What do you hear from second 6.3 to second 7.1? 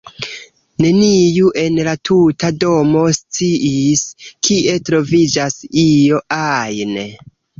ajn.